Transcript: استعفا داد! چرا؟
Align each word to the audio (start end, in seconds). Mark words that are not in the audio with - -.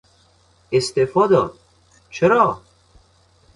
استعفا 0.71 1.27
داد! 1.27 1.53
چرا؟ 2.09 2.61